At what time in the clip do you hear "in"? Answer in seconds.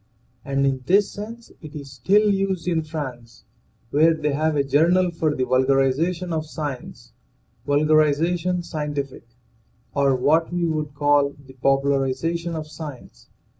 0.65-0.81, 2.67-2.81